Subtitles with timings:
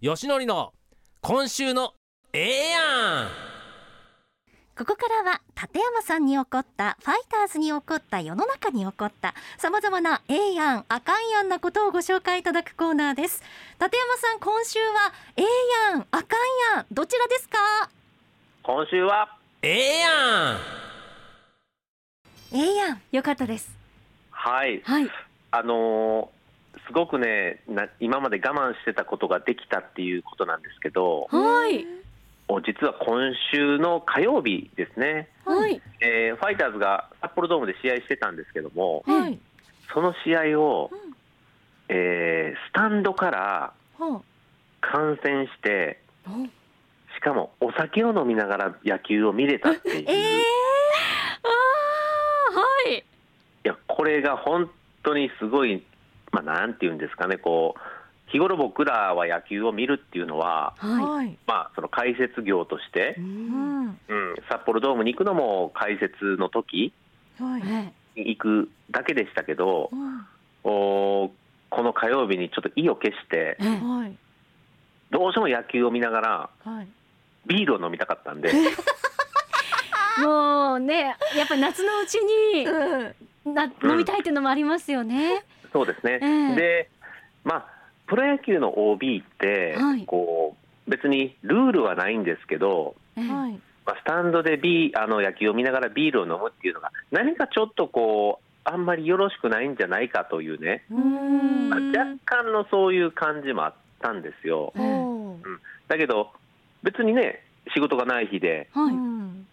[0.00, 0.72] よしのりの
[1.20, 1.92] 今週の
[2.32, 2.78] ええや
[3.24, 3.28] ん
[4.78, 13.42] ここからは立山さんに起こったファイターズに起こった世の中に起こったさまざまなええやんあかんやんなことをご紹介いただくコーナーです。
[13.80, 15.46] 立山さん今週はええ
[15.90, 16.36] やんあか
[16.72, 17.58] んやんどちらですか？
[18.62, 20.08] 今週はええや
[20.52, 20.58] ん
[22.52, 23.68] ええやんよかったです。
[24.30, 24.80] はい。
[24.84, 25.10] はい。
[25.50, 26.37] あのー
[26.86, 31.86] すごくねな今まで我慢してたことができたっていうことなんですけどはい。
[32.50, 35.82] お実は今週の火曜日ですね、はい。
[36.00, 39.38] えーファイターズが札幌ドームで試合してたんですけどもはい。
[39.92, 40.98] その試合を、うん。
[41.88, 44.22] えースタンドからは
[44.80, 46.30] 観戦してあ。
[47.16, 50.42] しかもお酒を飲みながら野球を見れたっていう、ええい
[51.42, 53.04] あーはい
[53.64, 54.70] やこれが本
[55.02, 55.82] 当にすごい、
[56.42, 57.80] まあ、なんていうんですかねこう
[58.30, 61.38] 日頃僕らは野球を見るっていうのは、はい。
[61.46, 63.86] まあ、その解説業として、うん。
[63.86, 63.96] うん、
[64.50, 66.92] 札幌ドームに行くのも解説の時
[67.38, 67.62] はい。
[68.20, 69.90] に行くだけでしたけど、
[70.62, 71.30] お
[71.70, 74.16] この火曜日にちょっと意を決してはい。
[75.10, 76.88] どうしても野球を見ながらはい。
[77.46, 78.52] ビールを飲みたかったんで。
[80.20, 82.64] もうねやっぱり夏のうちに
[83.54, 85.44] な飲みたいっていうのもありますよね。
[85.72, 86.54] そうですね、ええ。
[86.56, 86.90] で
[87.44, 90.04] まあプロ野球の OB って、はい。
[90.06, 93.28] こう別にルールはないんですけど、ええ。
[93.28, 93.60] はい。
[93.84, 101.68] まあ、スタンドでビーあの野球を見ながらビールを飲むっていうのが何かちょっとこうあんまりよろしくないんじゃないかというね、うん。
[101.68, 104.72] まあ若干のそういう感じもあったんですよ。
[104.76, 104.82] ええ。
[104.82, 105.38] おー
[105.88, 106.30] だけど
[106.82, 107.42] 別にね
[107.74, 108.94] 仕事がない日ではい。
[108.94, 109.46] うん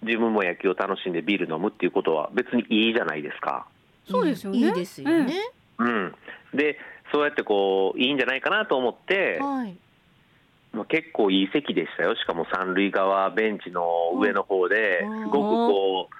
[0.00, 3.66] 自分も野球を楽しんでビール飲むっていうことは別にいいじゃないですか。
[4.08, 4.58] そうですよね。
[4.58, 5.34] いいですよね。
[5.78, 6.14] うん、
[6.54, 6.78] で
[7.12, 9.76] そうやってこういいんじゃないかなと思って、はい。
[10.72, 13.82] まあ、結構いい席でしたよしかも三塁側ベンチの
[14.20, 16.14] 上の方でうんすごくこう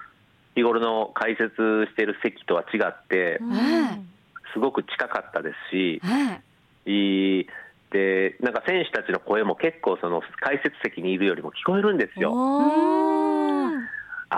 [0.55, 1.53] 日頃の解説
[1.91, 4.09] してる席とは違ってうん
[4.55, 6.41] すごく近かったですしえ
[6.87, 7.47] えいい
[7.93, 12.33] でなんか選手たちの声も結構その解説席にいるよりも聞こえるんですよ。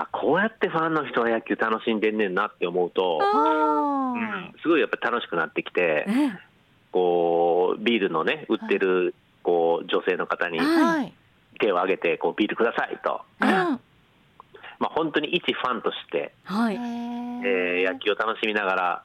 [0.03, 6.33] あこうやってファンの人は野球楽しんでんねんなって思うと、うん、すごいやっぱ楽しくなってきてええ
[6.93, 11.13] こうビールのね売ってるこう女性の方にはい。
[11.61, 13.49] 手を挙げてこうビールくださいと、うん
[14.79, 16.75] まあ、本当に一ファンとして、はい。
[16.75, 19.03] えー野球を楽しみながら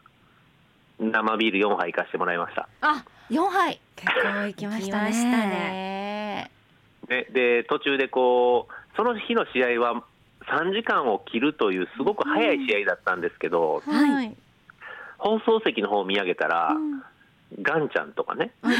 [0.99, 3.81] 生ビール4杯行かせてもらいましたあ、四杯。
[3.97, 5.11] 結構行きましたね。
[5.11, 6.51] 来ましたね。
[7.07, 10.03] でで途中でこうその日の試合は
[10.49, 14.35] 3時間を切るというすごく早い試合だったんですけど、はい。
[15.17, 17.01] 放送席の方を見上げたら、うん。
[17.61, 18.73] ガンちゃんとかね、うん。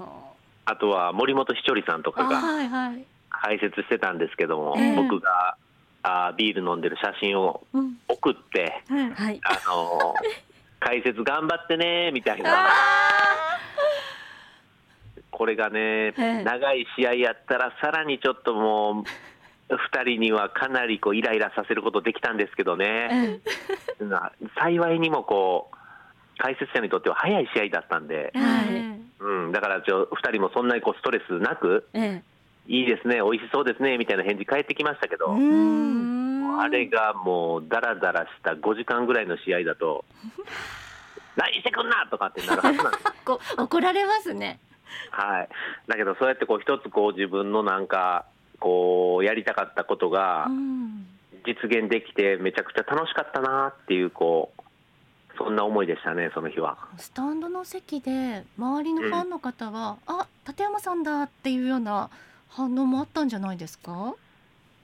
[0.00, 0.32] は
[0.64, 3.04] あとは森本ひちょりさんとかあがはいはい。
[3.30, 4.96] 解説してたんですけども、ええ。
[4.96, 5.56] 僕が
[6.02, 7.96] あービール飲んでる写真をうん。
[8.08, 9.40] 送って、はい。
[9.44, 10.52] あのー
[10.84, 12.68] 解説頑張ってねみたいな。
[15.30, 16.42] これがね、え。
[16.42, 19.04] 長い試合やったら、さらにちょっともう、
[19.76, 23.40] 2人にはかなりこうイライラさせることできたんですけどね、
[24.58, 25.76] 幸いにもこう
[26.38, 29.02] 解説者にとっては早い試合だったんでえ、はい。
[29.20, 32.22] うん、だからちょ2人もそんなにこうストレスなく、え
[32.66, 35.36] いいですね、美味しそうですねみたいな返事返ってきましたけど。
[36.60, 40.04] あれがもう、だらだらした5時間ぐらいの試合だと、
[41.36, 43.04] 何してくんなとかってなるはずなんです。
[43.24, 44.60] こ怒られますね。
[45.10, 45.48] はい、
[45.88, 48.26] だけど、そうやってこう一つこう自分のなんか
[48.62, 51.06] こうやりたかったことがうん
[51.44, 54.62] 実現できて、めちゃくちゃ楽しかったなっていうこう、
[55.36, 56.78] そんな思いでしたね、その日は。
[56.96, 62.10] スタンドの席で周りのファンの方は、あ立山さんだっていうような
[62.48, 64.14] 反応もあったんじゃないですか？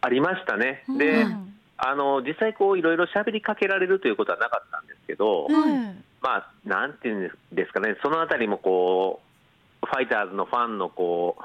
[0.00, 0.83] ありましたね。
[0.88, 9.21] で、うんあの実際こういろいろ喋りかけられるということはなかったんですけど、うんまあなんていうんですかね、そのあたりもこ
[9.81, 11.43] うファイターズのファンのこう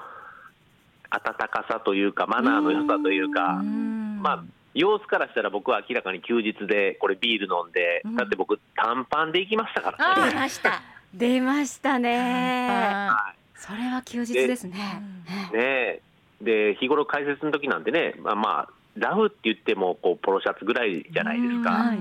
[1.14, 4.44] 温かさというかマナーの良さというか、うんまあ
[4.74, 10.32] 様子からしたら僕は明らかに休日でこれビール飲んで、うんだって僕短パンで行きましたからあね。
[10.32, 10.82] 出ました。
[11.14, 12.68] 出ましたね。
[12.72, 14.74] あそれは休日ですね。
[15.54, 16.02] ねえ
[16.42, 21.70] で日頃解説の時なんてね、まあ、まあラフって言ってもこうポロシャツぐらいじゃないですか。
[21.70, 22.00] はい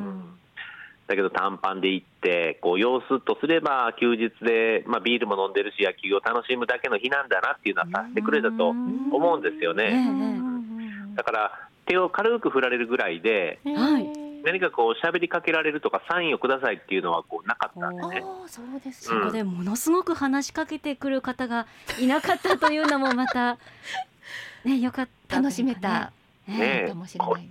[1.12, 10.06] うんだけど短パンで行ってこう様子とすれば休日で、まあ、ビールも飲んでるし野球を楽しむだけの日なんだなっていうのはさせてくれたと思うんですよええね。
[10.08, 11.14] うん。
[11.14, 14.06] だから手を軽く振られるぐらいでうんはい。
[14.44, 18.22] 何かこう喋りかけられるとかサインをくださいっていうのはこうなかったんであね。
[18.24, 19.04] あそうです。
[19.04, 21.66] そこでものすごく話しかけてくる方が
[22.00, 23.58] いなかったというのもまた
[24.64, 26.12] ねよかった 楽しめた
[26.48, 27.48] ねかもしれない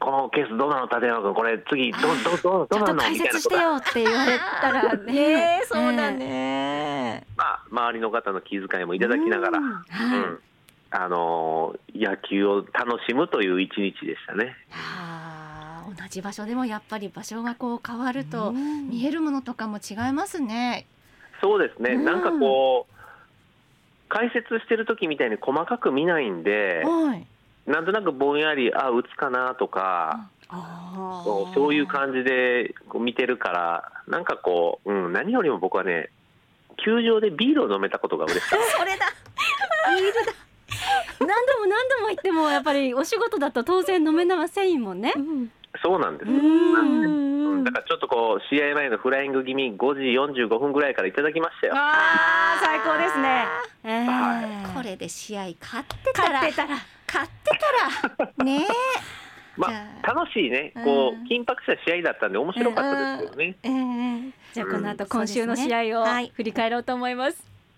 [0.00, 0.86] このケースどうなの？
[0.86, 1.98] 立山君これ次ど
[2.42, 3.00] どどどうなの？
[3.00, 5.12] 解説してみたいなことよって言われたらね。
[5.12, 5.66] ねえ。
[5.66, 7.26] そうだね。
[7.36, 9.64] まあ周りの方の気遣いもいただきながら、うん。
[9.66, 9.84] はい。
[10.94, 14.56] あのー野球を楽しむという一日でしたね。
[15.96, 18.88] 同じ場所でもやっぱり場所がこう変わるとうん。
[18.88, 20.86] 見えるものとかも違いますね。
[21.42, 22.04] そうですね、うん。
[22.04, 22.94] なんかこう
[24.08, 27.26] 解説してる時みたいに細かく見ないんで、はい。
[27.66, 36.10] なんとなくぼんやりあ打つかなとか、あそうそういう感じでこう見てるからなんかこう、うん、何よりも僕はね
[36.84, 38.64] 球場でビールを飲めたことが嬉しかった。
[38.78, 39.06] それだ。
[41.20, 45.14] 何度も何度も言ってもやっぱりお仕事だと当然飲めませんもんね。
[45.82, 46.30] そうなんです。
[46.30, 51.74] ううんんだからちょっとこう試合前のフライング気味5時45分ぐらいからいただきましたよ。
[51.76, 53.46] あー最高ですね。
[53.84, 56.76] えーはこれで試合勝ってたら勝ってたら
[57.12, 57.50] 勝って
[58.16, 58.44] たら。
[58.44, 58.66] ね。
[59.54, 64.32] まあ、楽しいね、こう緊迫した試合だったんで面白かったですけどね。
[64.54, 65.10] じゃあこの後うん。
[65.10, 67.51] 今週の試合を振り返ろうと思います。